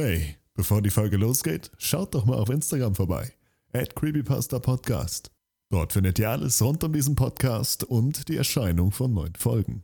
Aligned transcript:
Hey, 0.00 0.36
bevor 0.54 0.80
die 0.80 0.90
Folge 0.90 1.16
losgeht, 1.16 1.72
schaut 1.76 2.14
doch 2.14 2.24
mal 2.24 2.36
auf 2.36 2.50
Instagram 2.50 2.94
vorbei. 2.94 3.32
At 3.72 3.96
Creepypasta 3.96 4.60
Podcast. 4.60 5.32
Dort 5.70 5.92
findet 5.92 6.20
ihr 6.20 6.30
alles 6.30 6.62
rund 6.62 6.84
um 6.84 6.92
diesen 6.92 7.16
Podcast 7.16 7.82
und 7.82 8.28
die 8.28 8.36
Erscheinung 8.36 8.92
von 8.92 9.12
neuen 9.12 9.34
Folgen. 9.34 9.82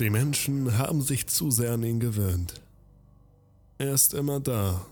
Die 0.00 0.10
Menschen 0.10 0.78
haben 0.78 1.02
sich 1.02 1.26
zu 1.26 1.50
sehr 1.50 1.72
an 1.72 1.82
ihn 1.82 1.98
gewöhnt. 1.98 2.54
Er 3.78 3.94
ist 3.94 4.14
immer 4.14 4.38
da. 4.38 4.86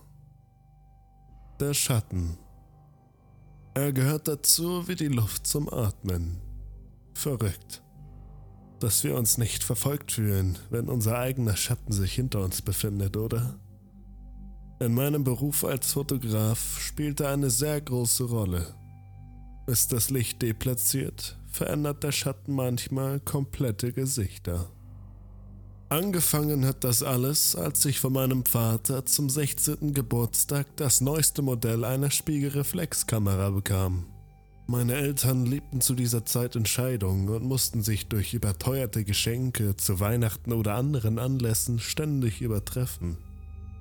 Der 1.61 1.75
Schatten. 1.75 2.37
Er 3.75 3.93
gehört 3.93 4.27
dazu 4.27 4.89
wie 4.89 4.97
die 4.97 5.07
Luft 5.07 5.47
zum 5.47 5.73
Atmen. 5.73 6.39
Verrückt. 7.15 7.85
Dass 8.81 9.05
wir 9.05 9.15
uns 9.15 9.39
nicht 9.39 9.63
verfolgt 9.63 10.11
fühlen, 10.11 10.59
wenn 10.71 10.89
unser 10.89 11.17
eigener 11.19 11.57
Schatten 11.57 11.93
sich 11.93 12.13
hinter 12.15 12.43
uns 12.43 12.61
befindet, 12.61 13.17
oder? 13.17 13.61
In 14.81 14.93
meinem 14.93 15.23
Beruf 15.23 15.65
als 15.65 15.93
Fotograf 15.93 16.81
spielt 16.81 17.21
er 17.21 17.31
eine 17.31 17.51
sehr 17.51 17.81
große 17.81 18.25
Rolle. 18.25 18.75
Ist 19.69 19.93
das 19.93 20.11
Licht 20.11 20.43
deplatziert, 20.43 21.39
verändert 21.47 22.03
der 22.03 22.13
Schatten 22.13 22.55
manchmal 22.55 23.21
komplette 23.21 23.93
Gesichter. 23.93 24.69
Angefangen 25.89 26.67
hat 26.67 26.83
das 26.83 27.05
alles, 27.05 27.55
als 27.55 27.85
ich 27.85 28.01
von 28.01 28.13
meinem 28.13 28.45
Vater 28.45 29.07
zum 29.07 29.31
16. 29.31 29.95
Geburtstag 29.95 30.67
das 30.75 31.01
neueste 31.01 31.43
Modell 31.43 31.85
einer 31.85 32.11
Spiegelreflexkamera 32.11 33.51
bekam. 33.51 34.05
Meine 34.67 34.95
Eltern 34.95 35.47
lebten 35.47 35.81
zu 35.81 35.95
dieser 35.95 36.25
Zeit 36.25 36.57
in 36.57 36.67
Scheidung 36.67 37.29
und 37.29 37.45
mussten 37.45 37.83
sich 37.83 38.09
durch 38.09 38.35
überteuerte 38.35 39.05
Geschenke 39.05 39.77
zu 39.77 40.01
Weihnachten 40.01 40.53
oder 40.53 40.75
anderen 40.75 41.21
Anlässen 41.21 41.79
ständig 41.79 42.41
übertreffen. 42.41 43.17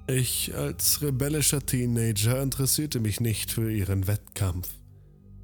Ich 0.06 0.54
als 0.56 1.02
rebellischer 1.02 1.66
Teenager 1.66 2.40
interessierte 2.40 3.00
mich 3.00 3.20
nicht 3.20 3.50
für 3.50 3.72
ihren 3.72 4.06
Wettkampf. 4.06 4.70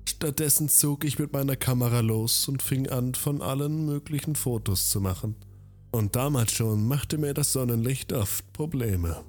Stattdessen 0.07 0.69
zog 0.69 1.05
ich 1.05 1.17
mit 1.17 1.33
meiner 1.33 1.55
Kamera 1.55 2.01
los 2.01 2.47
und 2.47 2.61
fing 2.61 2.87
an, 2.87 3.15
von 3.15 3.41
allen 3.41 3.87
möglichen 3.87 4.35
Fotos 4.35 4.91
zu 4.91 5.01
machen– 5.01 5.35
und 5.91 6.15
damals 6.15 6.53
schon 6.53 6.87
machte 6.87 7.17
mir 7.17 7.33
das 7.33 7.53
Sonnenlicht 7.53 8.13
oft 8.13 8.51
Probleme. 8.53 9.23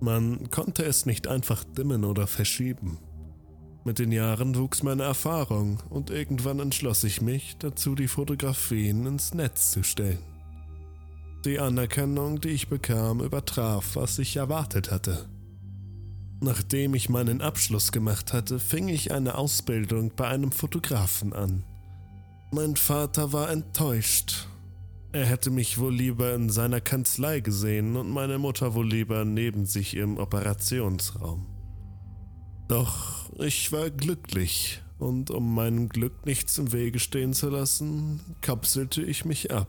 Man 0.00 0.50
konnte 0.50 0.84
es 0.84 1.06
nicht 1.06 1.26
einfach 1.26 1.64
dimmen 1.64 2.04
oder 2.04 2.26
verschieben. 2.26 2.98
Mit 3.84 3.98
den 3.98 4.12
Jahren 4.12 4.56
wuchs 4.56 4.82
meine 4.82 5.04
Erfahrung 5.04 5.82
und 5.88 6.10
irgendwann 6.10 6.60
entschloss 6.60 7.04
ich 7.04 7.22
mich 7.22 7.56
dazu, 7.58 7.94
die 7.94 8.08
Fotografien 8.08 9.06
ins 9.06 9.32
Netz 9.32 9.70
zu 9.70 9.82
stellen. 9.82 10.18
Die 11.46 11.58
Anerkennung, 11.58 12.40
die 12.40 12.50
ich 12.50 12.68
bekam, 12.68 13.20
übertraf, 13.20 13.96
was 13.96 14.18
ich 14.18 14.36
erwartet 14.36 14.90
hatte. 14.90 15.30
Nachdem 16.42 16.94
ich 16.94 17.08
meinen 17.08 17.40
Abschluss 17.40 17.92
gemacht 17.92 18.34
hatte, 18.34 18.58
fing 18.58 18.88
ich 18.88 19.12
eine 19.12 19.36
Ausbildung 19.36 20.12
bei 20.14 20.28
einem 20.28 20.52
Fotografen 20.52 21.32
an. 21.32 21.64
Mein 22.52 22.76
Vater 22.76 23.32
war 23.32 23.50
enttäuscht 23.50 24.49
er 25.12 25.26
hätte 25.26 25.50
mich 25.50 25.78
wohl 25.78 25.94
lieber 25.94 26.34
in 26.34 26.50
seiner 26.50 26.80
Kanzlei 26.80 27.40
gesehen 27.40 27.96
und 27.96 28.10
meine 28.10 28.38
Mutter 28.38 28.74
wohl 28.74 28.88
lieber 28.88 29.24
neben 29.24 29.66
sich 29.66 29.96
im 29.96 30.18
Operationsraum. 30.18 31.46
Doch 32.68 33.30
ich 33.38 33.72
war 33.72 33.90
glücklich, 33.90 34.80
und 35.00 35.30
um 35.30 35.54
meinem 35.54 35.88
Glück 35.88 36.26
nichts 36.26 36.58
im 36.58 36.72
Wege 36.72 36.98
stehen 36.98 37.32
zu 37.32 37.48
lassen, 37.48 38.20
kapselte 38.42 39.02
ich 39.02 39.24
mich 39.24 39.50
ab. 39.50 39.68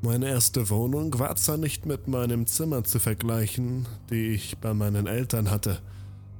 Meine 0.00 0.28
erste 0.28 0.70
Wohnung 0.70 1.18
war 1.18 1.34
zwar 1.36 1.56
nicht 1.56 1.86
mit 1.86 2.08
meinem 2.08 2.46
Zimmer 2.46 2.84
zu 2.84 2.98
vergleichen, 2.98 3.86
die 4.10 4.28
ich 4.28 4.58
bei 4.58 4.74
meinen 4.74 5.06
Eltern 5.06 5.50
hatte, 5.50 5.80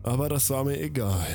aber 0.03 0.29
das 0.29 0.51
war 0.51 0.65
mir 0.65 0.81
egal. 0.81 1.27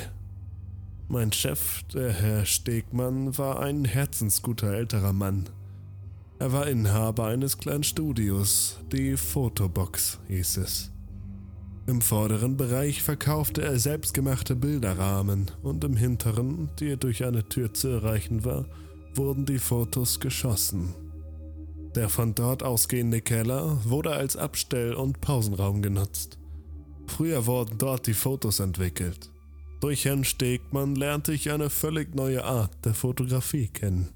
Mein 1.08 1.32
Chef, 1.32 1.82
der 1.92 2.12
Herr 2.12 2.46
Stegmann, 2.46 3.36
war 3.36 3.60
ein 3.60 3.84
herzensguter 3.84 4.72
älterer 4.72 5.12
Mann. 5.12 5.48
Er 6.40 6.52
war 6.52 6.66
Inhaber 6.68 7.26
eines 7.26 7.58
kleinen 7.58 7.82
Studios, 7.82 8.78
die 8.90 9.18
Fotobox 9.18 10.18
hieß 10.26 10.56
es. 10.56 10.90
Im 11.86 12.00
vorderen 12.00 12.56
Bereich 12.56 13.02
verkaufte 13.02 13.60
er 13.60 13.78
selbstgemachte 13.78 14.56
Bilderrahmen 14.56 15.50
und 15.62 15.84
im 15.84 15.98
hinteren, 15.98 16.70
die 16.80 16.96
durch 16.96 17.26
eine 17.26 17.46
Tür 17.46 17.74
zu 17.74 17.88
erreichen 17.88 18.42
war, 18.42 18.64
wurden 19.14 19.44
die 19.44 19.58
Fotos 19.58 20.18
geschossen. 20.18 20.94
Der 21.94 22.08
von 22.08 22.34
dort 22.34 22.62
ausgehende 22.62 23.20
Keller 23.20 23.78
wurde 23.84 24.12
als 24.12 24.38
Abstell- 24.38 24.94
und 24.94 25.20
Pausenraum 25.20 25.82
genutzt. 25.82 26.38
Früher 27.06 27.44
wurden 27.44 27.76
dort 27.76 28.06
die 28.06 28.14
Fotos 28.14 28.60
entwickelt. 28.60 29.30
Durch 29.80 30.06
Herrn 30.06 30.24
Stegmann 30.24 30.94
lernte 30.94 31.34
ich 31.34 31.50
eine 31.50 31.68
völlig 31.68 32.14
neue 32.14 32.42
Art 32.44 32.70
der 32.86 32.94
Fotografie 32.94 33.68
kennen. 33.68 34.08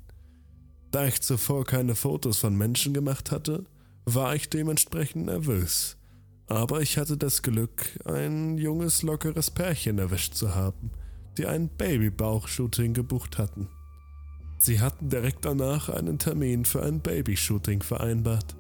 Da 0.95 1.09
ich 1.09 1.21
zuvor 1.23 1.65
keine 1.65 1.97
Fotos 1.97 2.39
von 2.39 2.55
Menschen 2.55 2.95
gemacht 2.95 3.33
hatte, 3.33 3.65
war 4.05 4.37
ich 4.37 4.49
dementsprechend 4.49 5.27
nervös. 5.27 5.97
Aber 6.47 6.83
ich 6.83 6.99
hatte 6.99 7.17
das 7.17 7.43
Glück, 7.43 7.99
ein 8.05 8.59
junges, 8.59 9.03
lockeres 9.03 9.51
Pärchen 9.51 9.99
erwischt 9.99 10.35
zu 10.35 10.55
haben, 10.55 10.93
die 11.37 11.47
ein 11.47 11.69
Babybauch-Shooting 11.69 12.95
gebucht 12.95 13.39
hatten. 13.39 13.67
Sie 14.61 14.81
hatten 14.81 15.09
direkt 15.09 15.45
danach 15.45 15.89
einen 15.89 16.21
Termin 16.21 16.65
für 16.65 16.85
ein 16.85 17.01
Babyshooting 17.01 17.83
vereinbart. 17.83 18.55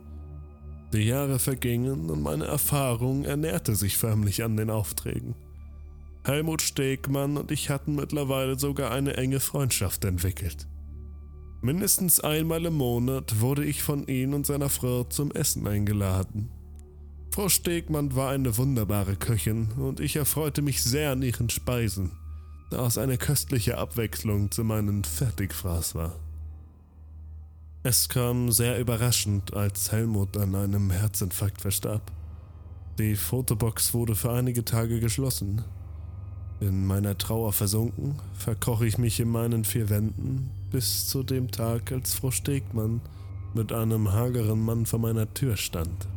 Die 0.93 1.05
Jahre 1.05 1.39
vergingen 1.39 2.11
und 2.11 2.21
meine 2.21 2.47
Erfahrung 2.47 3.25
ernährte 3.25 3.77
sich 3.77 3.97
förmlich 3.97 4.43
an 4.43 4.57
den 4.57 4.71
Aufträgen. 4.71 5.37
Helmut 6.25 6.63
Stegmann 6.63 7.37
und 7.37 7.53
ich 7.53 7.71
hatten 7.71 7.95
mittlerweile 7.95 8.59
sogar 8.59 8.91
eine 8.91 9.17
enge 9.17 9.39
Freundschaft 9.39 10.05
entwickelt. 10.05 10.67
Mindestens 11.65 12.21
einmal 12.21 12.67
im 12.67 12.75
Monat 12.75 13.41
wurde 13.41 13.65
ich 13.65 13.83
von 13.83 14.07
ihm 14.07 14.35
und 14.35 14.45
seiner 14.45 14.69
Frau 14.69 15.05
zum 15.05 15.31
Essen 15.31 15.67
eingeladen. 15.67 16.51
Frau 17.31 17.49
Stegmann 17.49 18.15
war 18.15 18.33
eine 18.33 18.59
wunderbare 18.59 19.17
Köchin 19.17 19.73
und 19.79 19.99
ich 19.99 20.17
erfreute 20.17 20.61
mich 20.61 20.83
sehr 20.83 21.13
an 21.13 21.23
ihren 21.23 21.49
Speisen, 21.49 22.11
da 22.71 22.87
es 22.87 22.99
eine 22.99 23.17
köstliche 23.17 23.79
Abwechslung 23.79 24.51
zu 24.51 24.63
meinen 24.63 25.05
Fertigfraß 25.05 25.95
war. 25.95 26.15
Es 27.83 28.11
kam 28.11 28.53
sehr 28.53 28.79
überraschend, 28.79 29.55
als 29.55 29.91
Helmut 29.91 30.37
an 30.37 30.55
einem 30.55 30.91
Herzinfarkt 30.91 31.63
verstarb. 31.63 32.13
Die 32.99 33.17
Fotobox 33.17 33.95
wurde 33.95 34.15
für 34.15 34.33
einige 34.33 34.67
Tage 34.67 35.01
geschlossen. 35.01 35.65
In 36.61 36.87
meiner 36.87 37.17
Trauer 37.17 37.55
versunken, 37.55 38.17
verkroch 38.35 38.83
ich 38.83 38.99
mich 38.99 39.19
in 39.19 39.31
meinen 39.31 39.65
vier 39.65 39.89
Wänden 39.89 40.51
bis 40.75 41.07
zu 41.07 41.23
dem 41.23 41.53
Tag, 41.53 41.93
als 41.93 42.15
Frau 42.15 42.33
Stegmann 42.33 43.01
mit 43.55 43.73
einem 43.73 44.11
hageren 44.11 44.61
Mann 44.61 44.87
vor 44.87 44.99
meiner 44.99 45.33
Tür 45.33 45.57
stand. 45.57 46.09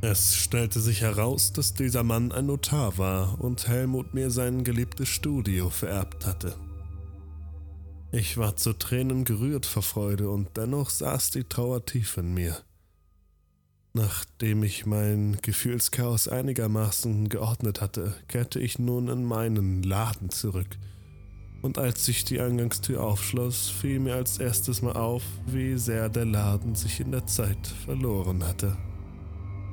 Es 0.00 0.36
stellte 0.36 0.78
sich 0.78 1.00
heraus, 1.00 1.52
dass 1.52 1.74
dieser 1.74 2.04
Mann 2.04 2.30
ein 2.30 2.46
Notar 2.46 2.98
war 2.98 3.40
und 3.40 3.66
Helmut 3.66 4.14
mir 4.14 4.30
sein 4.30 4.62
geliebtes 4.62 5.08
Studio 5.08 5.70
vererbt 5.70 6.24
hatte. 6.24 6.54
Ich 8.12 8.36
war 8.36 8.54
zu 8.54 8.74
Tränen 8.74 9.24
gerührt 9.24 9.66
vor 9.66 9.82
Freude 9.82 10.30
und 10.30 10.56
dennoch 10.56 10.88
saß 10.88 11.32
die 11.32 11.42
Trauer 11.42 11.84
tief 11.84 12.16
in 12.16 12.32
mir. 12.32 12.58
Nachdem 13.92 14.62
ich 14.62 14.86
mein 14.86 15.38
Gefühlschaos 15.42 16.28
einigermaßen 16.28 17.28
geordnet 17.28 17.80
hatte, 17.80 18.14
kehrte 18.28 18.60
ich 18.60 18.78
nun 18.78 19.08
in 19.08 19.24
meinen 19.24 19.82
Laden 19.82 20.30
zurück. 20.30 20.78
Und 21.62 21.78
als 21.78 22.06
sich 22.06 22.24
die 22.24 22.40
Eingangstür 22.40 23.02
aufschloss, 23.02 23.68
fiel 23.68 24.00
mir 24.00 24.14
als 24.14 24.38
erstes 24.38 24.80
mal 24.80 24.94
auf, 24.94 25.22
wie 25.46 25.76
sehr 25.76 26.08
der 26.08 26.24
Laden 26.24 26.74
sich 26.74 27.00
in 27.00 27.12
der 27.12 27.26
Zeit 27.26 27.66
verloren 27.84 28.44
hatte. 28.44 28.76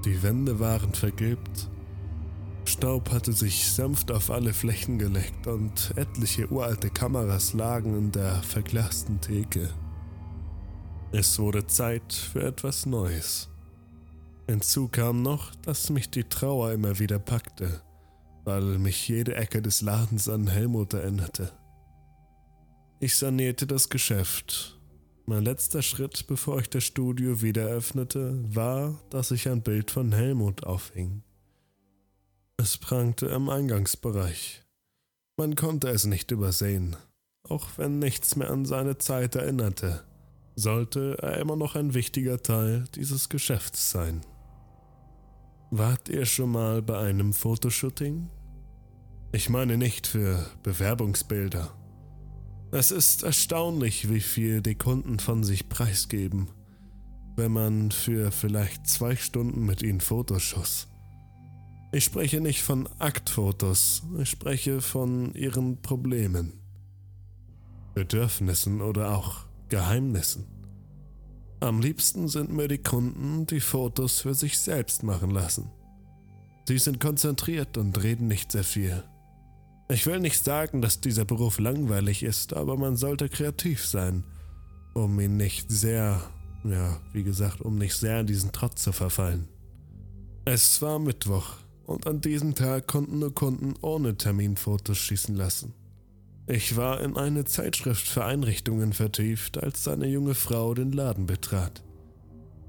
Die 0.04 0.22
Wände 0.22 0.60
waren 0.60 0.94
vergilbt, 0.94 1.69
Staub 2.68 3.12
hatte 3.12 3.31
sich 3.31 3.72
sanft 3.72 4.12
auf 4.12 4.30
alle 4.30 4.54
Flächen 4.54 5.00
gelegt 5.00 5.48
und 5.48 5.94
etliche 5.95 6.51
uralte 6.51 6.89
Kameras 6.89 7.54
lagen 7.54 7.98
in 7.98 8.12
der 8.12 8.44
verglasten 8.44 9.22
Theke. 9.22 9.69
Es 11.13 11.39
wurde 11.39 11.66
Zeit 11.66 12.12
für 12.12 12.44
etwas 12.44 12.86
Neues. 12.86 13.50
Hinzu 14.50 14.89
kam 14.89 15.22
noch, 15.22 15.56
dass 15.56 15.89
mich 15.89 16.10
die 16.10 16.25
Trauer 16.25 16.74
immer 16.74 17.00
wieder 17.00 17.19
packte, 17.19 17.81
weil 18.44 18.78
mich 18.78 19.07
jede 19.07 19.36
Ecke 19.36 19.62
des 19.62 19.81
Ladens 19.81 20.28
an 20.28 20.48
Helmut 20.48 20.94
erinnerte. 20.94 21.54
Ich 23.00 23.16
sanierte 23.16 23.68
das 23.68 23.90
Geschäft. 23.90 24.80
Mein 25.28 25.44
letzter 25.44 25.84
Schritt, 25.84 26.26
bevor 26.26 26.60
ich 26.60 26.70
das 26.70 26.84
Studio 26.84 27.44
wieder 27.44 27.68
öffnete, 27.68 28.44
war, 28.44 29.00
dass 29.12 29.30
ich 29.30 29.48
ein 29.48 29.62
Bild 29.62 29.92
von 29.92 30.12
Helmut 30.12 30.64
aufhing. 30.64 31.22
Es 32.58 32.80
prangte 32.80 33.28
im 33.28 33.50
Eingangsbereich. 33.50 34.64
Man 35.38 35.56
konnte 35.56 35.90
es 35.90 36.06
nicht 36.06 36.32
übersehen, 36.32 36.96
auch 37.48 37.68
wenn 37.78 38.00
nichts 38.00 38.36
mehr 38.36 38.50
an 38.50 38.66
seine 38.66 38.98
Zeit 38.98 39.36
erinnerte, 39.36 40.04
sollte 40.56 41.20
er 41.22 41.38
immer 41.38 41.56
noch 41.56 41.76
ein 41.76 41.94
wichtiger 41.94 42.42
Teil 42.42 42.86
dieses 42.96 43.30
Geschäfts 43.30 43.92
sein. 43.92 44.22
Wart 45.70 46.10
ihr 46.10 46.26
schon 46.26 46.52
mal 46.52 46.82
bei 46.82 46.98
einem 46.98 47.34
Fotoshooting? 47.34 48.28
Ich 49.34 49.50
meine 49.50 49.78
nicht 49.78 50.08
für 50.08 50.50
Bewerbungsbilder. 50.64 51.78
Es 52.72 52.92
ist 52.92 53.24
erstaunlich, 53.24 54.10
wie 54.10 54.19
viel 54.19 54.62
die 54.62 54.75
Kunden 54.75 55.19
von 55.19 55.44
sich 55.44 55.69
preisgeben, 55.69 56.50
wenn 57.38 57.54
man 57.54 57.92
für 57.92 58.31
vielleicht 58.31 58.88
zwei 58.88 59.16
Stunden 59.16 59.66
mit 59.66 59.81
ihnen 59.81 60.02
Fotos 60.02 60.44
schoss. 60.44 60.88
Ich 61.94 62.04
spreche 62.04 62.42
nicht 62.42 62.62
von 62.62 62.90
Aktfotos, 63.00 64.04
ich 64.19 64.30
spreche 64.30 64.81
von 64.81 65.34
ihren 65.34 65.81
Problemen, 65.81 66.60
Bedürfnissen 67.94 68.81
oder 68.81 69.16
auch 69.16 69.46
Geheimnissen. 69.70 70.46
Am 71.62 71.80
liebsten 71.80 72.28
sind 72.28 72.52
mir 72.52 72.68
die 72.68 72.84
Kunden, 72.84 73.46
die 73.46 73.62
Fotos 73.62 74.20
für 74.20 74.34
sich 74.34 74.60
selbst 74.60 75.04
machen 75.04 75.31
lassen. 75.31 75.72
Sie 76.68 76.78
sind 76.78 77.00
konzentriert 77.00 77.78
und 77.78 78.04
reden 78.04 78.28
nicht 78.28 78.52
sehr 78.52 78.66
viel. 78.66 79.06
Ich 79.89 80.06
will 80.06 80.19
nicht 80.19 80.44
sagen, 80.44 80.81
dass 80.81 81.00
dieser 81.00 81.24
Beruf 81.24 81.60
langweilig 81.60 82.24
ist, 82.24 82.54
aber 82.54 82.75
man 82.75 82.98
sollte 82.98 83.30
kreativ 83.30 83.86
sein, 83.86 84.25
um 84.94 85.18
ihn 85.19 85.38
nicht 85.38 85.72
sehr, 85.72 86.22
ja, 86.66 87.00
wie 87.13 87.24
gesagt, 87.24 87.62
um 87.62 87.78
nicht 87.78 87.95
sehr 87.95 88.19
in 88.19 88.28
diesen 88.28 88.51
Trotz 88.51 88.84
zu 88.84 88.92
verfallen. 88.92 89.48
Es 90.44 90.81
war 90.81 91.00
Mittwoch 91.00 91.56
und 91.86 92.06
an 92.06 92.19
diesem 92.19 92.54
Tag 92.54 92.88
konnten 92.88 93.19
nur 93.19 93.34
Kunden 93.34 93.75
ohne 93.81 94.18
Termin 94.18 94.57
Fotos 94.57 94.98
schießen 94.98 95.36
lassen. 95.36 95.74
Ich 96.48 96.75
war 96.75 97.01
in 97.01 97.16
eine 97.16 97.45
Zeitschrift 97.45 98.07
für 98.07 98.25
Einrichtungen 98.25 98.92
vertieft, 98.92 99.62
als 99.62 99.88
eine 99.88 100.07
junge 100.07 100.36
Frau 100.36 100.74
den 100.74 100.92
Laden 100.92 101.25
betrat. 101.25 101.84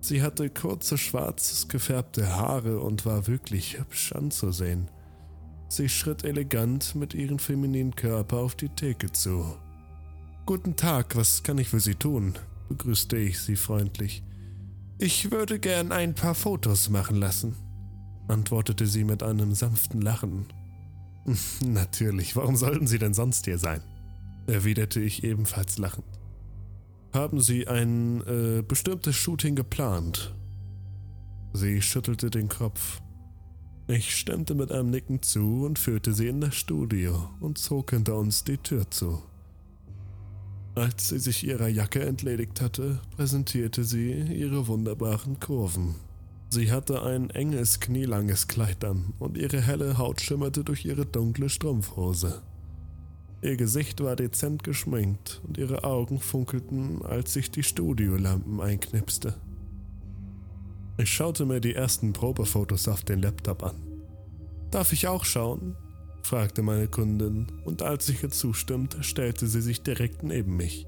Sie 0.00 0.22
hatte 0.22 0.50
kurze 0.50 0.96
schwarzes 0.98 1.68
gefärbte 1.68 2.36
Haare 2.36 2.80
und 2.80 3.06
war 3.06 3.26
wirklich 3.26 3.78
hübsch 3.78 4.12
anzusehen. 4.12 4.88
Sie 5.68 5.88
schritt 5.88 6.24
elegant 6.24 6.94
mit 6.94 7.14
ihrem 7.14 7.38
femininen 7.38 7.94
Körper 7.94 8.38
auf 8.38 8.54
die 8.54 8.70
Theke 8.70 9.12
zu. 9.12 9.56
Guten 10.46 10.76
Tag, 10.76 11.14
was 11.14 11.42
kann 11.42 11.58
ich 11.58 11.68
für 11.68 11.80
Sie 11.80 11.94
tun? 11.94 12.34
begrüßte 12.68 13.16
ich 13.16 13.38
sie 13.38 13.56
freundlich. 13.56 14.22
Ich 14.98 15.30
würde 15.30 15.58
gern 15.58 15.92
ein 15.92 16.14
paar 16.14 16.34
Fotos 16.34 16.90
machen 16.90 17.16
lassen, 17.16 17.54
antwortete 18.28 18.86
sie 18.86 19.04
mit 19.04 19.22
einem 19.22 19.54
sanften 19.54 20.00
Lachen. 20.00 20.46
Natürlich, 21.64 22.36
warum 22.36 22.56
sollten 22.56 22.86
Sie 22.86 22.98
denn 22.98 23.14
sonst 23.14 23.44
hier 23.44 23.58
sein? 23.58 23.82
erwiderte 24.46 25.00
ich 25.00 25.24
ebenfalls 25.24 25.76
lachend. 25.76 26.06
Haben 27.12 27.40
Sie 27.40 27.68
ein 27.68 28.22
äh, 28.26 28.62
bestimmtes 28.62 29.14
Shooting 29.16 29.54
geplant? 29.54 30.34
Sie 31.52 31.82
schüttelte 31.82 32.30
den 32.30 32.48
Kopf. 32.48 33.00
Ich 33.90 34.14
stimmte 34.14 34.54
mit 34.54 34.70
einem 34.70 34.90
Nicken 34.90 35.22
zu 35.22 35.64
und 35.64 35.78
führte 35.78 36.12
sie 36.12 36.28
in 36.28 36.42
das 36.42 36.54
Studio 36.54 37.30
und 37.40 37.56
zog 37.56 37.92
hinter 37.92 38.16
uns 38.18 38.44
die 38.44 38.58
Tür 38.58 38.90
zu. 38.90 39.22
Als 40.74 41.08
sie 41.08 41.18
sich 41.18 41.46
ihrer 41.46 41.68
Jacke 41.68 42.04
entledigt 42.04 42.60
hatte, 42.60 43.00
präsentierte 43.16 43.84
sie 43.84 44.12
ihre 44.12 44.66
wunderbaren 44.66 45.40
Kurven. 45.40 45.94
Sie 46.50 46.70
hatte 46.70 47.02
ein 47.02 47.30
enges, 47.30 47.80
knielanges 47.80 48.46
Kleid 48.46 48.84
an 48.84 49.14
und 49.18 49.38
ihre 49.38 49.62
helle 49.62 49.96
Haut 49.96 50.20
schimmerte 50.20 50.64
durch 50.64 50.84
ihre 50.84 51.06
dunkle 51.06 51.48
Strumpfhose. 51.48 52.42
Ihr 53.40 53.56
Gesicht 53.56 54.02
war 54.02 54.16
dezent 54.16 54.64
geschminkt 54.64 55.40
und 55.48 55.56
ihre 55.56 55.84
Augen 55.84 56.20
funkelten, 56.20 57.02
als 57.06 57.32
sich 57.32 57.50
die 57.50 57.62
Studiolampen 57.62 58.60
einknipste. 58.60 59.34
Ich 60.98 61.10
schaute 61.10 61.46
mir 61.46 61.60
die 61.60 61.74
ersten 61.74 62.12
Probefotos 62.12 62.88
auf 62.88 63.04
den 63.04 63.22
Laptop 63.22 63.62
an. 63.62 63.76
Darf 64.70 64.92
ich 64.92 65.06
auch 65.06 65.24
schauen? 65.24 65.76
fragte 66.22 66.62
meine 66.62 66.88
Kundin, 66.88 67.46
und 67.64 67.82
als 67.82 68.08
ich 68.08 68.22
ihr 68.22 68.30
zustimmte, 68.30 69.02
stellte 69.02 69.46
sie 69.46 69.62
sich 69.62 69.82
direkt 69.82 70.22
neben 70.22 70.56
mich. 70.56 70.86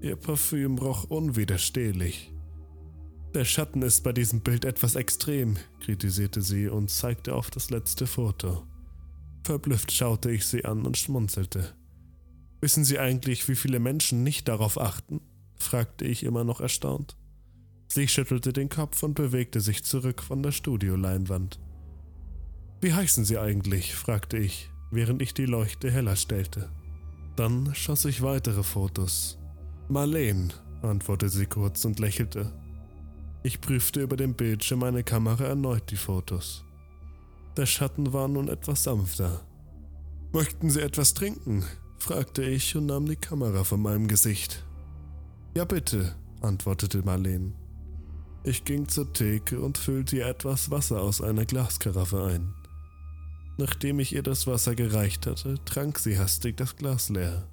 Ihr 0.00 0.16
Parfüm 0.16 0.78
roch 0.78 1.04
unwiderstehlich 1.04 2.32
der 3.34 3.46
Schatten 3.46 3.80
ist 3.80 4.02
bei 4.02 4.12
diesem 4.12 4.40
Bild 4.42 4.66
etwas 4.66 4.94
extrem, 4.94 5.56
kritisierte 5.80 6.42
sie 6.42 6.68
und 6.68 6.90
zeigte 6.90 7.34
auf 7.34 7.50
das 7.50 7.70
letzte 7.70 8.06
Foto. 8.06 8.66
Verblüfft 9.44 9.90
schaute 9.90 10.30
ich 10.30 10.44
sie 10.44 10.66
an 10.66 10.84
und 10.84 10.98
schmunzelte. 10.98 11.72
Wissen 12.60 12.84
Sie 12.84 12.98
eigentlich, 12.98 13.48
wie 13.48 13.56
viele 13.56 13.80
Menschen 13.80 14.22
nicht 14.22 14.48
darauf 14.48 14.78
achten? 14.78 15.20
fragte 15.56 16.04
ich 16.04 16.24
immer 16.24 16.44
noch 16.44 16.60
erstaunt. 16.60 17.16
Sie 17.94 18.08
schüttelte 18.08 18.54
den 18.54 18.70
Kopf 18.70 19.02
und 19.02 19.12
bewegte 19.12 19.60
sich 19.60 19.84
zurück 19.84 20.22
von 20.22 20.42
der 20.42 20.50
Studioleinwand. 20.50 21.60
Wie 22.80 22.94
heißen 22.94 23.26
Sie 23.26 23.36
eigentlich? 23.36 23.94
fragte 23.94 24.38
ich, 24.38 24.70
während 24.90 25.20
ich 25.20 25.34
die 25.34 25.44
Leuchte 25.44 25.90
heller 25.90 26.16
stellte. 26.16 26.70
Dann 27.36 27.74
schoss 27.74 28.06
ich 28.06 28.22
weitere 28.22 28.62
Fotos. 28.62 29.38
Marleen, 29.90 30.54
antwortete 30.80 31.28
sie 31.28 31.44
kurz 31.44 31.84
und 31.84 31.98
lächelte. 31.98 32.50
Ich 33.42 33.60
prüfte 33.60 34.00
über 34.00 34.16
dem 34.16 34.32
Bildschirm 34.32 34.78
meine 34.78 35.04
Kamera 35.04 35.44
erneut 35.44 35.90
die 35.90 35.96
Fotos. 35.96 36.64
Der 37.58 37.66
Schatten 37.66 38.14
war 38.14 38.26
nun 38.26 38.48
etwas 38.48 38.84
sanfter. 38.84 39.42
Möchten 40.32 40.70
Sie 40.70 40.80
etwas 40.80 41.12
trinken? 41.12 41.62
fragte 41.98 42.42
ich 42.42 42.74
und 42.74 42.86
nahm 42.86 43.04
die 43.04 43.16
Kamera 43.16 43.64
von 43.64 43.82
meinem 43.82 44.08
Gesicht. 44.08 44.64
Ja 45.54 45.66
bitte, 45.66 46.14
antwortete 46.40 47.02
Marleen. 47.02 47.52
Ich 48.44 48.64
ging 48.64 48.88
zur 48.88 49.12
Theke 49.12 49.60
und 49.60 49.78
füllte 49.78 50.16
ihr 50.16 50.26
etwas 50.26 50.70
Wasser 50.70 51.00
aus 51.00 51.20
einer 51.20 51.44
Glaskaraffe 51.44 52.24
ein. 52.24 52.52
Nachdem 53.56 54.00
ich 54.00 54.12
ihr 54.12 54.22
das 54.24 54.48
Wasser 54.48 54.74
gereicht 54.74 55.26
hatte, 55.26 55.56
trank 55.64 55.98
sie 55.98 56.18
hastig 56.18 56.56
das 56.56 56.76
Glas 56.76 57.08
leer. 57.08 57.46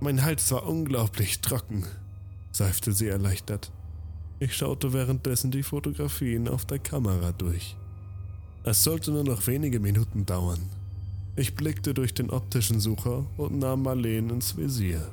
Mein 0.00 0.22
Hals 0.22 0.50
war 0.52 0.66
unglaublich 0.66 1.40
trocken, 1.40 1.84
seifte 2.50 2.92
sie 2.92 3.08
erleichtert. 3.08 3.72
Ich 4.38 4.56
schaute 4.56 4.94
währenddessen 4.94 5.50
die 5.50 5.62
Fotografien 5.62 6.48
auf 6.48 6.64
der 6.64 6.78
Kamera 6.78 7.32
durch. 7.32 7.76
Es 8.64 8.82
sollte 8.84 9.10
nur 9.10 9.24
noch 9.24 9.46
wenige 9.46 9.80
Minuten 9.80 10.24
dauern. 10.24 10.70
Ich 11.36 11.54
blickte 11.54 11.92
durch 11.92 12.14
den 12.14 12.30
optischen 12.30 12.80
Sucher 12.80 13.26
und 13.36 13.58
nahm 13.58 13.82
Marleen 13.82 14.30
ins 14.30 14.56
Visier. 14.56 15.06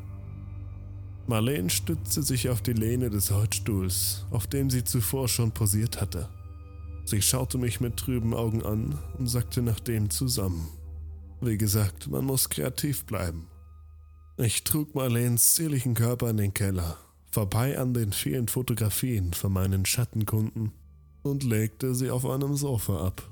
Marleen 1.27 1.69
stützte 1.69 2.21
sich 2.21 2.49
auf 2.49 2.61
die 2.61 2.73
Lehne 2.73 3.09
des 3.09 3.31
Holzstuhls, 3.31 4.25
auf 4.31 4.47
dem 4.47 4.69
sie 4.69 4.83
zuvor 4.83 5.27
schon 5.27 5.51
posiert 5.51 6.01
hatte. 6.01 6.29
Sie 7.05 7.21
schaute 7.21 7.57
mich 7.57 7.79
mit 7.79 7.97
trüben 7.97 8.33
Augen 8.33 8.63
an 8.63 8.97
und 9.17 9.27
sagte 9.27 9.61
nach 9.61 9.79
dem 9.79 10.09
zusammen. 10.09 10.67
Wie 11.41 11.57
gesagt, 11.57 12.07
man 12.07 12.25
muss 12.25 12.49
kreativ 12.49 13.05
bleiben. 13.05 13.47
Ich 14.37 14.63
trug 14.63 14.95
Marleens 14.95 15.53
zierlichen 15.53 15.93
Körper 15.93 16.29
in 16.29 16.37
den 16.37 16.53
Keller 16.53 16.97
vorbei 17.33 17.79
an 17.79 17.95
den 17.95 18.11
vielen 18.11 18.47
Fotografien 18.47 19.33
von 19.33 19.51
meinen 19.51 19.87
Schattenkunden 19.87 20.71
und 21.23 21.43
legte 21.43 21.95
sie 21.95 22.11
auf 22.11 22.27
einem 22.27 22.55
Sofa 22.55 23.07
ab. 23.07 23.27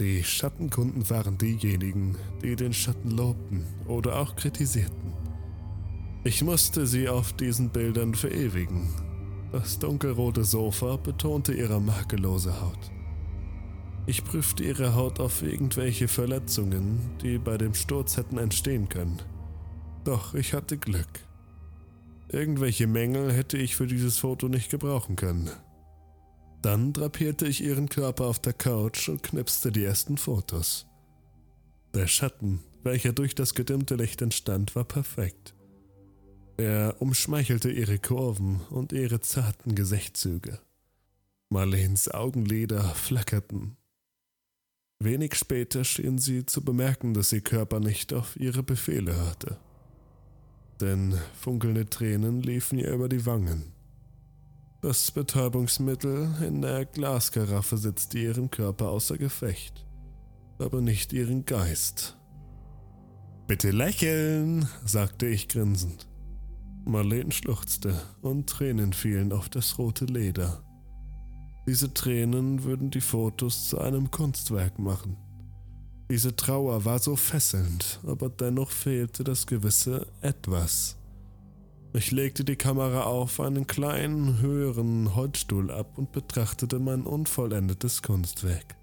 Die 0.00 0.24
Schattenkunden 0.24 1.08
waren 1.08 1.38
diejenigen, 1.38 2.16
die 2.42 2.56
den 2.56 2.72
Schatten 2.72 3.12
lobten 3.12 3.64
oder 3.86 4.18
auch 4.18 4.34
kritisierten. 4.34 5.25
Ich 6.26 6.42
musste 6.42 6.88
sie 6.88 7.08
auf 7.08 7.34
diesen 7.34 7.70
Bildern 7.70 8.12
verewigen. 8.12 8.88
Das 9.52 9.78
dunkelrote 9.78 10.42
Sofa 10.42 10.96
betonte 10.96 11.54
ihre 11.54 11.80
makellose 11.80 12.60
Haut. 12.60 12.90
Ich 14.08 14.24
prüfte 14.24 14.64
ihre 14.64 14.96
Haut 14.96 15.20
auf 15.20 15.42
irgendwelche 15.42 16.08
Verletzungen, 16.08 16.98
die 17.22 17.38
bei 17.38 17.56
dem 17.56 17.74
Sturz 17.74 18.16
hätten 18.16 18.38
entstehen 18.38 18.88
können. 18.88 19.22
Doch 20.02 20.34
ich 20.34 20.52
hatte 20.52 20.78
Glück. 20.78 21.06
Irgendwelche 22.28 22.88
Mängel 22.88 23.32
hätte 23.32 23.56
ich 23.56 23.76
für 23.76 23.86
dieses 23.86 24.18
Foto 24.18 24.48
nicht 24.48 24.68
gebrauchen 24.68 25.14
können. 25.14 25.48
Dann 26.60 26.92
drapierte 26.92 27.46
ich 27.46 27.62
ihren 27.62 27.88
Körper 27.88 28.24
auf 28.24 28.40
der 28.40 28.52
Couch 28.52 29.08
und 29.08 29.22
knipste 29.22 29.70
die 29.70 29.84
ersten 29.84 30.18
Fotos. 30.18 30.88
Der 31.94 32.08
Schatten, 32.08 32.64
welcher 32.82 33.12
durch 33.12 33.36
das 33.36 33.54
gedimmte 33.54 33.94
Licht 33.94 34.22
entstand, 34.22 34.74
war 34.74 34.84
perfekt. 34.84 35.55
Er 36.58 36.96
umschmeichelte 37.00 37.70
ihre 37.70 37.98
Kurven 37.98 38.60
und 38.70 38.92
ihre 38.92 39.20
zarten 39.20 39.74
Gesichtszüge. 39.74 40.58
Marleens 41.50 42.08
Augenlider 42.08 42.82
flackerten. 42.94 43.76
Wenig 44.98 45.34
später 45.34 45.84
schien 45.84 46.16
sie 46.16 46.46
zu 46.46 46.64
bemerken, 46.64 47.12
dass 47.12 47.32
ihr 47.32 47.42
Körper 47.42 47.80
nicht 47.80 48.14
auf 48.14 48.36
ihre 48.36 48.62
Befehle 48.62 49.14
hörte. 49.14 49.58
Denn 50.80 51.18
funkelnde 51.38 51.90
Tränen 51.90 52.40
liefen 52.40 52.78
ihr 52.78 52.90
über 52.90 53.10
die 53.10 53.26
Wangen. 53.26 53.72
Das 54.80 55.10
Betäubungsmittel 55.10 56.34
in 56.46 56.62
der 56.62 56.86
Glaskaraffe 56.86 57.76
setzte 57.76 58.18
ihren 58.18 58.50
Körper 58.50 58.88
außer 58.88 59.18
Gefecht, 59.18 59.84
aber 60.58 60.80
nicht 60.80 61.12
ihren 61.12 61.44
Geist. 61.44 62.16
Bitte 63.46 63.70
lächeln, 63.70 64.68
sagte 64.84 65.26
ich 65.26 65.48
grinsend. 65.48 66.08
Marlene 66.86 67.32
schluchzte 67.32 68.00
und 68.22 68.48
Tränen 68.48 68.92
fielen 68.92 69.32
auf 69.32 69.48
das 69.48 69.78
rote 69.78 70.04
Leder. 70.04 70.62
Diese 71.66 71.92
Tränen 71.92 72.62
würden 72.62 72.90
die 72.90 73.00
Fotos 73.00 73.68
zu 73.68 73.80
einem 73.80 74.10
Kunstwerk 74.10 74.78
machen. 74.78 75.16
Diese 76.08 76.36
Trauer 76.36 76.84
war 76.84 77.00
so 77.00 77.16
fesselnd, 77.16 78.00
aber 78.06 78.28
dennoch 78.28 78.70
fehlte 78.70 79.24
das 79.24 79.46
gewisse 79.48 80.06
Etwas. 80.20 80.96
Ich 81.92 82.12
legte 82.12 82.44
die 82.44 82.54
Kamera 82.54 83.02
auf 83.02 83.40
einen 83.40 83.66
kleinen, 83.66 84.40
höheren 84.40 85.16
Holzstuhl 85.16 85.72
ab 85.72 85.98
und 85.98 86.12
betrachtete 86.12 86.78
mein 86.78 87.02
unvollendetes 87.02 88.02
Kunstwerk. 88.02 88.76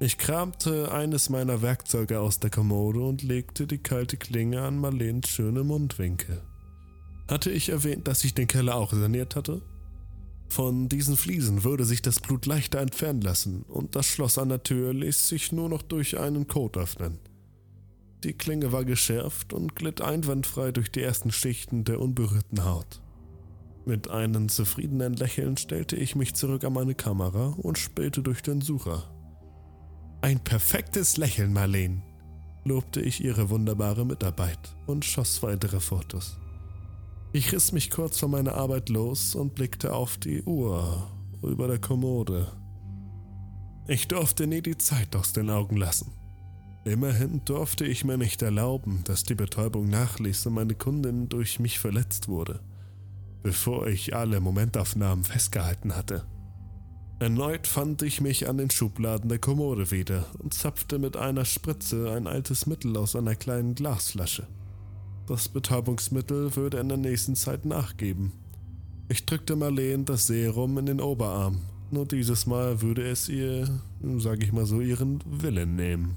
Ich 0.00 0.16
kramte 0.16 0.92
eines 0.92 1.28
meiner 1.28 1.60
Werkzeuge 1.60 2.20
aus 2.20 2.40
der 2.40 2.50
Kommode 2.50 3.00
und 3.00 3.22
legte 3.22 3.66
die 3.66 3.78
kalte 3.78 4.16
Klinge 4.16 4.62
an 4.62 4.78
Marleens 4.78 5.28
schöne 5.28 5.64
Mundwinkel. 5.64 6.40
Hatte 7.28 7.50
ich 7.50 7.68
erwähnt, 7.68 8.08
dass 8.08 8.24
ich 8.24 8.34
den 8.34 8.48
Keller 8.48 8.76
auch 8.76 8.92
saniert 8.92 9.36
hatte? 9.36 9.60
Von 10.48 10.88
diesen 10.88 11.16
Fliesen 11.16 11.62
würde 11.62 11.84
sich 11.84 12.00
das 12.00 12.20
Blut 12.20 12.46
leichter 12.46 12.80
entfernen 12.80 13.20
lassen 13.20 13.62
und 13.68 13.94
das 13.94 14.06
Schloss 14.06 14.38
an 14.38 14.48
der 14.48 14.62
Tür 14.62 14.94
ließ 14.94 15.28
sich 15.28 15.52
nur 15.52 15.68
noch 15.68 15.82
durch 15.82 16.18
einen 16.18 16.46
Code 16.46 16.80
öffnen. 16.80 17.18
Die 18.24 18.32
Klinge 18.32 18.72
war 18.72 18.84
geschärft 18.84 19.52
und 19.52 19.76
glitt 19.76 20.00
einwandfrei 20.00 20.72
durch 20.72 20.90
die 20.90 21.02
ersten 21.02 21.30
Schichten 21.30 21.84
der 21.84 22.00
unberührten 22.00 22.64
Haut. 22.64 23.02
Mit 23.84 24.10
einem 24.10 24.48
zufriedenen 24.48 25.14
Lächeln 25.14 25.56
stellte 25.56 25.96
ich 25.96 26.16
mich 26.16 26.34
zurück 26.34 26.64
an 26.64 26.72
meine 26.72 26.94
Kamera 26.94 27.54
und 27.58 27.78
spähte 27.78 28.22
durch 28.22 28.42
den 28.42 28.60
Sucher. 28.60 29.04
Ein 30.20 30.40
perfektes 30.40 31.16
Lächeln, 31.16 31.52
Marlene, 31.52 32.02
lobte 32.64 33.00
ich 33.00 33.22
ihre 33.22 33.50
wunderbare 33.50 34.04
Mitarbeit 34.04 34.58
und 34.86 35.04
schoss 35.04 35.42
weitere 35.42 35.78
Fotos. 35.78 36.38
Ich 37.32 37.52
riss 37.52 37.72
mich 37.72 37.90
kurz 37.90 38.18
von 38.18 38.30
meiner 38.30 38.54
Arbeit 38.54 38.88
los 38.88 39.34
und 39.34 39.54
blickte 39.54 39.92
auf 39.92 40.16
die 40.16 40.42
Uhr 40.44 41.10
über 41.42 41.68
der 41.68 41.78
Kommode. 41.78 42.50
Ich 43.86 44.08
durfte 44.08 44.46
nie 44.46 44.62
die 44.62 44.78
Zeit 44.78 45.14
aus 45.14 45.34
den 45.34 45.50
Augen 45.50 45.76
lassen. 45.76 46.12
Immerhin 46.86 47.44
durfte 47.44 47.84
ich 47.84 48.02
mir 48.02 48.16
nicht 48.16 48.40
erlauben, 48.40 49.02
dass 49.04 49.24
die 49.24 49.34
Betäubung 49.34 49.90
nachließ 49.90 50.46
und 50.46 50.54
meine 50.54 50.74
Kundin 50.74 51.28
durch 51.28 51.60
mich 51.60 51.78
verletzt 51.78 52.28
wurde, 52.28 52.60
bevor 53.42 53.86
ich 53.88 54.16
alle 54.16 54.40
Momentaufnahmen 54.40 55.24
festgehalten 55.24 55.94
hatte. 55.94 56.24
Erneut 57.18 57.66
fand 57.66 58.00
ich 58.00 58.22
mich 58.22 58.48
an 58.48 58.56
den 58.56 58.70
Schubladen 58.70 59.28
der 59.28 59.38
Kommode 59.38 59.90
wieder 59.90 60.24
und 60.38 60.54
zapfte 60.54 60.98
mit 60.98 61.16
einer 61.18 61.44
Spritze 61.44 62.10
ein 62.10 62.26
altes 62.26 62.66
Mittel 62.66 62.96
aus 62.96 63.16
einer 63.16 63.34
kleinen 63.34 63.74
Glasflasche. 63.74 64.46
Das 65.28 65.46
Betäubungsmittel 65.46 66.56
würde 66.56 66.78
in 66.78 66.88
der 66.88 66.96
nächsten 66.96 67.36
Zeit 67.36 67.66
nachgeben. 67.66 68.32
Ich 69.10 69.26
drückte 69.26 69.56
Marleen 69.56 70.06
das 70.06 70.26
Serum 70.26 70.78
in 70.78 70.86
den 70.86 71.02
Oberarm, 71.02 71.60
nur 71.90 72.06
dieses 72.06 72.46
Mal 72.46 72.80
würde 72.80 73.06
es 73.06 73.28
ihr, 73.28 73.68
sag 74.16 74.42
ich 74.42 74.52
mal 74.52 74.64
so, 74.64 74.80
ihren 74.80 75.22
Willen 75.26 75.76
nehmen. 75.76 76.16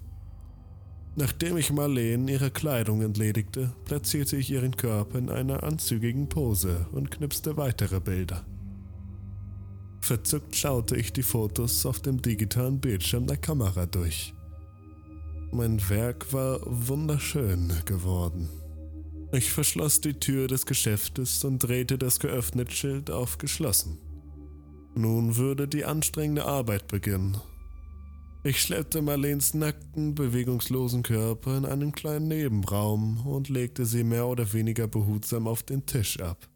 Nachdem 1.18 1.58
ich 1.58 1.74
Marleen 1.74 2.30
ihre 2.30 2.52
Kleidung 2.52 3.02
entledigte, 3.02 3.74
platzierte 3.84 4.38
ich 4.38 4.50
ihren 4.50 4.78
Körper 4.78 5.20
in 5.20 5.30
einer 5.30 5.64
anzügigen 5.64 6.30
Pose 6.30 6.88
und 6.94 7.12
knipste 7.12 7.58
weitere 7.58 8.00
Bilder. 8.00 8.46
Verzückt 10.00 10.56
schaute 10.56 10.96
ich 10.96 11.12
die 11.12 11.24
Fotos 11.24 11.86
auf 11.86 12.00
dem 12.00 12.22
digitalen 12.22 12.80
Bildschirm 12.80 13.28
der 13.28 13.38
Kamera 13.38 13.86
durch. 13.88 14.34
Mein 15.52 15.82
Werk 15.90 16.32
war 16.32 16.62
wunderschön 16.64 17.74
geworden. 17.84 18.48
Ich 19.34 19.52
verschloss 19.52 20.02
die 20.02 20.16
Tür 20.16 20.48
des 20.48 20.66
Geschäftes 20.66 21.44
und 21.46 21.60
drehte 21.60 21.98
das 21.98 22.20
geöffnete 22.20 22.74
Schild 22.74 23.10
auf 23.10 23.38
geschlossen. 23.38 23.98
Nun 24.94 25.38
würde 25.38 25.70
die 25.70 25.86
anstrengende 25.86 26.46
Arbeit 26.46 26.88
beginnen. 26.88 27.38
Ich 28.44 28.62
schleppte 28.62 29.02
Marleens 29.02 29.54
nackten, 29.54 30.16
bewegungslosen 30.16 31.04
Körper 31.04 31.58
in 31.58 31.66
einen 31.66 31.94
kleinen 31.94 32.28
Nebenraum 32.28 33.26
und 33.26 33.48
legte 33.48 33.86
sie 33.86 34.04
mehr 34.04 34.28
oder 34.28 34.52
weniger 34.52 34.88
behutsam 34.88 35.48
auf 35.48 35.64
den 35.64 35.86
Tisch 35.86 36.20
ab. 36.20 36.50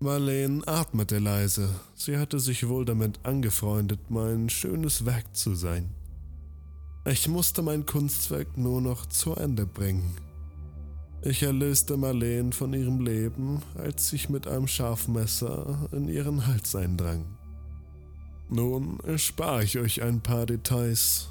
Marlene 0.00 0.66
atmete 0.66 1.18
leise. 1.18 1.68
Sie 1.94 2.16
hatte 2.16 2.40
sich 2.40 2.68
wohl 2.68 2.84
damit 2.84 3.20
angefreundet, 3.24 4.10
mein 4.10 4.48
schönes 4.48 5.04
Werk 5.04 5.36
zu 5.36 5.54
sein. 5.54 5.90
Ich 7.04 7.28
musste 7.28 7.62
mein 7.62 7.86
Kunstwerk 7.86 8.56
nur 8.56 8.80
noch 8.80 9.06
zu 9.06 9.34
Ende 9.34 9.66
bringen. 9.66 10.27
Ich 11.22 11.42
erlöste 11.42 11.96
Marleen 11.96 12.52
von 12.52 12.72
ihrem 12.72 13.00
Leben, 13.00 13.60
als 13.74 14.12
ich 14.12 14.28
mit 14.28 14.46
einem 14.46 14.68
Scharfmesser 14.68 15.88
in 15.90 16.08
ihren 16.08 16.46
Hals 16.46 16.76
eindrang. 16.76 17.24
Nun 18.48 19.00
erspare 19.00 19.64
ich 19.64 19.78
euch 19.78 20.02
ein 20.02 20.20
paar 20.20 20.46
Details. 20.46 21.28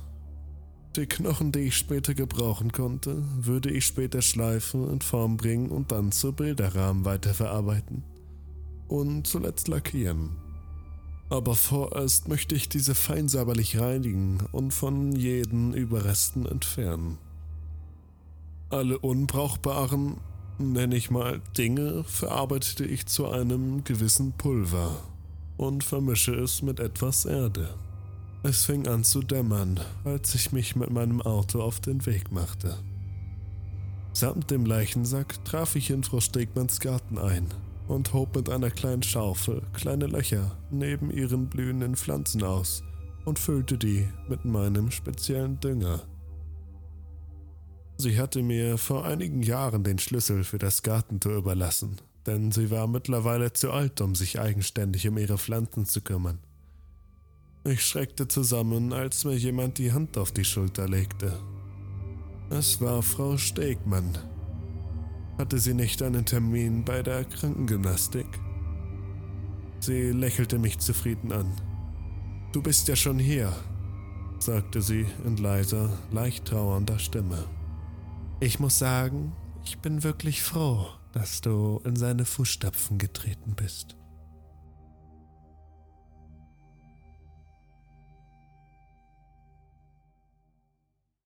Die 0.98 1.06
Knochen, 1.06 1.54
die 1.54 1.60
ich 1.60 1.78
später 1.78 2.14
gebrauchen 2.14 2.74
konnte, 2.74 3.24
würde 3.38 3.72
ich 3.72 3.86
später 3.86 4.22
schleifen, 4.22 4.90
in 4.90 5.00
Form 5.00 5.38
bringen 5.38 5.70
und 5.70 5.92
dann 5.94 6.12
zu 6.12 6.34
Bilderrahmen 6.34 7.06
weiterverarbeiten. 7.06 8.04
Und 8.90 9.26
zuletzt 9.26 9.70
lackieren. 9.70 10.32
Aber 11.30 11.56
vorerst 11.56 12.28
möchte 12.28 12.56
ich 12.56 12.68
diese 12.68 12.94
fein 12.94 13.30
säuberlich 13.30 13.80
reinigen 13.80 14.40
und 14.52 14.74
von 14.74 15.14
jeden 15.14 15.74
Überresten 15.74 16.46
entfernen. 16.46 17.18
Alle 18.70 19.00
unbrauchbaren, 19.00 20.18
nenne 20.58 20.98
ich 20.98 21.10
mal, 21.10 21.42
Dinge 21.58 22.04
verarbeitete 22.04 22.84
ich 22.84 23.06
zu 23.06 23.28
einem 23.30 23.86
gewissen 23.86 24.34
Pulver 24.34 24.98
und 25.56 25.86
vermische 25.86 26.36
es 26.36 26.62
mit 26.62 26.82
etwas 26.82 27.24
Erde. 27.24 27.70
Es 28.44 28.66
fing 28.66 28.86
an 28.88 29.06
zu 29.06 29.22
dämmern, 29.22 29.80
als 30.04 30.36
ich 30.36 30.52
mich 30.52 30.76
mit 30.76 30.92
meinem 30.92 31.22
Auto 31.22 31.62
auf 31.62 31.80
den 31.80 32.06
Weg 32.06 32.34
machte. 32.34 32.78
Samt 34.12 34.52
dem 34.52 34.66
Leichensack 34.66 35.46
traf 35.46 35.78
ich 35.78 35.90
in 35.90 36.04
Frau 36.04 36.20
Stegmanns 36.20 36.82
Garten 36.82 37.18
ein 37.18 37.48
und 37.88 38.14
hob 38.14 38.36
mit 38.36 38.50
einer 38.50 38.70
kleinen 38.70 39.04
Schaufel 39.04 39.62
kleine 39.72 40.08
Löcher 40.08 40.58
neben 40.72 41.10
ihren 41.10 41.48
blühenden 41.48 41.96
Pflanzen 41.96 42.44
aus 42.44 42.84
und 43.24 43.40
füllte 43.40 43.78
die 43.78 44.10
mit 44.28 44.44
meinem 44.44 44.92
speziellen 44.92 45.58
Dünger. 45.62 46.02
Sie 48.00 48.20
hatte 48.20 48.44
mir 48.44 48.78
vor 48.78 49.06
einigen 49.06 49.42
Jahren 49.42 49.84
den 49.84 49.98
Schlüssel 49.98 50.44
für 50.44 50.60
das 50.60 50.84
Gartentor 50.84 51.34
überlassen, 51.34 51.98
denn 52.28 52.52
sie 52.52 52.70
war 52.70 52.86
mittlerweile 52.86 53.54
zu 53.54 53.72
alt, 53.72 54.02
um 54.02 54.14
sich 54.14 54.40
eigenständig 54.40 55.08
um 55.08 55.18
ihre 55.18 55.40
Pflanzen 55.40 55.86
zu 55.86 56.02
kümmern. 56.02 56.38
Ich 57.64 57.84
schreckte 57.84 58.28
zusammen, 58.28 58.94
als 58.94 59.26
mir 59.26 59.36
jemand 59.36 59.80
die 59.80 59.92
Hand 59.92 60.18
auf 60.18 60.32
die 60.32 60.46
Schulter 60.46 60.88
legte. 60.88 61.40
Es 62.52 62.80
war 62.80 63.02
Frau 63.02 63.36
Stegmann. 63.36 64.18
Hatte 65.40 65.58
sie 65.58 65.74
nicht 65.74 66.02
einen 66.04 66.26
Termin 66.26 66.86
bei 66.86 67.02
der 67.02 67.26
Krankengymnastik? 67.26 68.28
Sie 69.80 70.12
lächelte 70.12 70.60
mich 70.60 70.78
zufrieden 70.80 71.32
an. 71.32 71.52
Du 72.52 72.62
bist 72.62 72.88
ja 72.88 72.96
schon 72.96 73.20
hier, 73.20 73.54
sagte 74.40 74.82
sie 74.82 75.06
in 75.26 75.38
leiser, 75.38 75.90
leicht 76.12 76.46
trauernder 76.46 77.00
Stimme. 77.00 77.44
Ich 78.40 78.60
muss 78.60 78.78
sagen, 78.78 79.36
ich 79.66 79.80
bin 79.80 80.04
wirklich 80.04 80.44
froh, 80.44 80.86
dass 81.12 81.42
du 81.42 81.82
in 81.84 81.96
seine 81.96 82.24
Fußstapfen 82.24 83.00
getreten 83.00 83.56
bist. 83.56 83.98